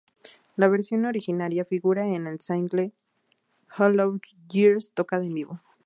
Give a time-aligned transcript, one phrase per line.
[0.55, 2.91] La versión original figura en el single
[3.77, 5.61] Hollow Years, tocada en vivo.